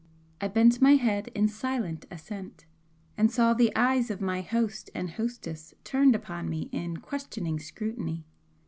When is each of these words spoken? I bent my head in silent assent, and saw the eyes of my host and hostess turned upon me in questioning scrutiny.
I 0.41 0.47
bent 0.47 0.81
my 0.81 0.95
head 0.95 1.27
in 1.35 1.47
silent 1.47 2.07
assent, 2.09 2.65
and 3.19 3.29
saw 3.29 3.53
the 3.53 3.71
eyes 3.75 4.09
of 4.09 4.19
my 4.19 4.41
host 4.41 4.89
and 4.95 5.11
hostess 5.11 5.75
turned 5.83 6.15
upon 6.15 6.49
me 6.49 6.69
in 6.71 6.97
questioning 6.97 7.59
scrutiny. 7.59 8.25